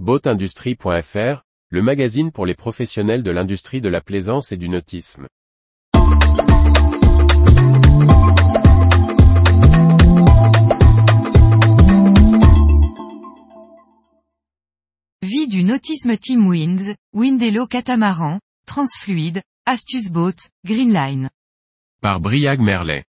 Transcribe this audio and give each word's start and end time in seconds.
Boatindustrie.fr, 0.00 1.44
le 1.70 1.80
magazine 1.80 2.32
pour 2.32 2.46
les 2.46 2.56
professionnels 2.56 3.22
de 3.22 3.30
l'industrie 3.30 3.80
de 3.80 3.88
la 3.88 4.00
plaisance 4.00 4.50
et 4.50 4.56
du 4.56 4.68
nautisme. 4.68 5.28
Vie 15.22 15.46
du 15.46 15.62
nautisme 15.62 16.16
Team 16.16 16.48
Winds, 16.48 16.96
Windello 17.12 17.68
Catamaran, 17.68 18.40
Transfluide, 18.66 19.42
Astuce 19.64 20.10
Boat, 20.10 20.34
Greenline. 20.64 21.30
Par 22.02 22.18
Briag 22.18 22.58
Merlet. 22.58 23.04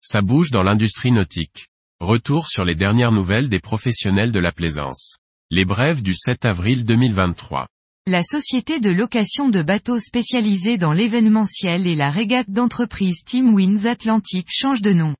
Ça 0.00 0.22
bouge 0.22 0.52
dans 0.52 0.62
l'industrie 0.62 1.10
nautique. 1.10 1.66
Retour 1.98 2.46
sur 2.46 2.64
les 2.64 2.76
dernières 2.76 3.10
nouvelles 3.10 3.48
des 3.48 3.58
professionnels 3.58 4.30
de 4.30 4.38
la 4.38 4.52
plaisance. 4.52 5.18
Les 5.50 5.64
brèves 5.64 6.02
du 6.02 6.14
7 6.14 6.44
avril 6.44 6.84
2023. 6.84 7.68
La 8.06 8.22
société 8.22 8.80
de 8.80 8.90
location 8.90 9.48
de 9.48 9.62
bateaux 9.62 9.98
spécialisée 9.98 10.76
dans 10.76 10.92
l'événementiel 10.92 11.86
et 11.86 11.94
la 11.94 12.10
régate 12.10 12.50
d'entreprise 12.50 13.24
Team 13.24 13.54
Winds 13.54 13.86
Atlantic 13.86 14.46
change 14.50 14.82
de 14.82 14.92
nom. 14.92 15.14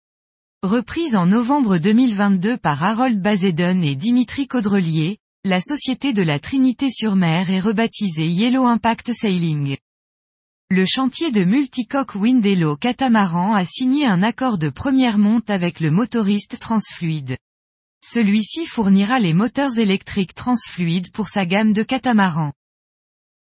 Reprise 0.62 1.16
en 1.16 1.24
novembre 1.24 1.78
2022 1.78 2.58
par 2.58 2.84
Harold 2.84 3.22
Bazeden 3.22 3.82
et 3.82 3.96
Dimitri 3.96 4.46
Caudrelier, 4.46 5.16
la 5.44 5.62
société 5.62 6.12
de 6.12 6.22
la 6.22 6.38
Trinité-sur-Mer 6.38 7.48
est 7.48 7.60
rebaptisée 7.60 8.28
Yellow 8.28 8.66
Impact 8.66 9.14
Sailing. 9.14 9.78
Le 10.68 10.84
chantier 10.84 11.30
de 11.30 11.42
multicoque 11.42 12.16
Windello 12.16 12.76
Catamaran 12.76 13.54
a 13.54 13.64
signé 13.64 14.04
un 14.04 14.22
accord 14.22 14.58
de 14.58 14.68
première 14.68 15.16
monte 15.16 15.48
avec 15.48 15.80
le 15.80 15.90
motoriste 15.90 16.58
Transfluide. 16.60 17.38
Celui-ci 18.04 18.66
fournira 18.66 19.18
les 19.18 19.32
moteurs 19.32 19.78
électriques 19.78 20.34
Transfluide 20.34 21.10
pour 21.12 21.28
sa 21.28 21.46
gamme 21.46 21.72
de 21.72 21.82
catamarans. 21.82 22.52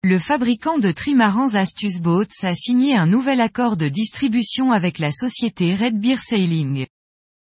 Le 0.04 0.20
fabricant 0.20 0.78
de 0.78 0.92
trimarans 0.92 1.56
Astuce 1.56 2.00
Boats 2.00 2.44
a 2.44 2.56
signé 2.56 2.96
un 2.96 3.08
nouvel 3.08 3.42
accord 3.42 3.76
de 3.76 3.90
distribution 3.90 4.72
avec 4.72 5.00
la 5.00 5.12
société 5.12 5.76
Red 5.76 6.00
Beer 6.00 6.20
Sailing. 6.20 6.86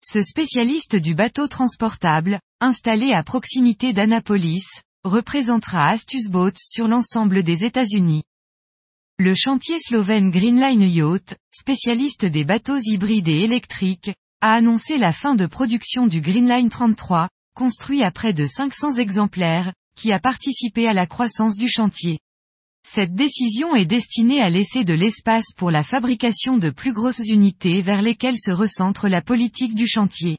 Ce 0.02 0.22
spécialiste 0.22 0.96
du 0.96 1.14
bateau 1.14 1.48
transportable, 1.48 2.40
installé 2.60 3.12
à 3.12 3.22
proximité 3.22 3.92
d'Annapolis, 3.92 4.64
représentera 5.04 5.88
Astuce 5.88 6.28
Boats 6.28 6.52
sur 6.56 6.88
l'ensemble 6.88 7.42
des 7.42 7.64
États-Unis. 7.64 8.24
Le 9.18 9.34
chantier 9.34 9.78
slovène 9.78 10.30
Greenline 10.30 10.82
Yacht, 10.82 11.36
spécialiste 11.50 12.24
des 12.26 12.44
bateaux 12.44 12.78
hybrides 12.78 13.28
et 13.28 13.42
électriques, 13.42 14.10
a 14.40 14.54
annoncé 14.54 14.98
la 14.98 15.12
fin 15.12 15.34
de 15.34 15.46
production 15.46 16.06
du 16.06 16.20
Greenline 16.20 16.68
33, 16.68 17.28
construit 17.54 18.02
à 18.02 18.10
près 18.10 18.32
de 18.32 18.46
500 18.46 18.94
exemplaires, 18.94 19.72
qui 19.96 20.12
a 20.12 20.20
participé 20.20 20.86
à 20.86 20.92
la 20.92 21.06
croissance 21.06 21.56
du 21.56 21.68
chantier. 21.68 22.18
Cette 22.86 23.14
décision 23.14 23.74
est 23.74 23.86
destinée 23.86 24.40
à 24.40 24.50
laisser 24.50 24.84
de 24.84 24.94
l'espace 24.94 25.52
pour 25.56 25.70
la 25.70 25.82
fabrication 25.82 26.56
de 26.56 26.70
plus 26.70 26.92
grosses 26.92 27.26
unités 27.28 27.80
vers 27.80 28.02
lesquelles 28.02 28.38
se 28.38 28.52
recentre 28.52 29.08
la 29.08 29.22
politique 29.22 29.74
du 29.74 29.88
chantier. 29.88 30.38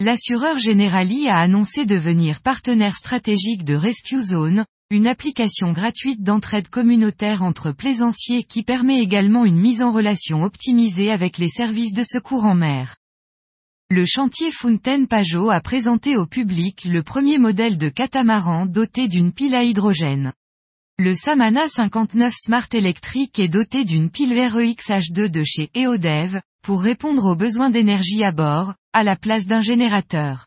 L'assureur 0.00 0.58
Generali 0.58 1.28
a 1.28 1.38
annoncé 1.38 1.86
devenir 1.86 2.40
partenaire 2.40 2.96
stratégique 2.96 3.64
de 3.64 3.76
Rescue 3.76 4.20
Zone, 4.20 4.64
une 4.90 5.06
application 5.06 5.72
gratuite 5.72 6.22
d'entraide 6.22 6.68
communautaire 6.68 7.42
entre 7.42 7.72
plaisanciers 7.72 8.44
qui 8.44 8.62
permet 8.62 9.00
également 9.00 9.44
une 9.44 9.58
mise 9.58 9.82
en 9.82 9.92
relation 9.92 10.42
optimisée 10.42 11.10
avec 11.10 11.38
les 11.38 11.48
services 11.48 11.94
de 11.94 12.04
secours 12.04 12.44
en 12.44 12.54
mer. 12.54 12.96
Le 13.90 14.04
chantier 14.06 14.50
Fountain 14.50 15.04
Pajot 15.04 15.50
a 15.50 15.60
présenté 15.60 16.16
au 16.16 16.26
public 16.26 16.84
le 16.84 17.02
premier 17.02 17.38
modèle 17.38 17.78
de 17.78 17.88
catamaran 17.88 18.66
doté 18.66 19.08
d'une 19.08 19.32
pile 19.32 19.54
à 19.54 19.62
hydrogène. 19.62 20.32
Le 20.98 21.14
Samana 21.14 21.68
59 21.68 22.32
Smart 22.36 22.68
électrique 22.72 23.38
est 23.38 23.48
doté 23.48 23.84
d'une 23.84 24.10
pile 24.10 24.32
REX 24.32 24.88
H2 24.88 25.28
de 25.28 25.42
chez 25.42 25.70
EODEV, 25.76 26.40
pour 26.62 26.82
répondre 26.82 27.24
aux 27.26 27.36
besoins 27.36 27.70
d'énergie 27.70 28.22
à 28.22 28.32
bord, 28.32 28.74
à 28.92 29.02
la 29.02 29.16
place 29.16 29.46
d'un 29.46 29.60
générateur. 29.60 30.46